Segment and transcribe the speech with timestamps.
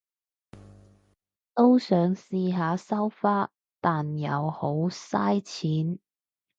[1.53, 5.99] 都想試下收花，但又好晒錢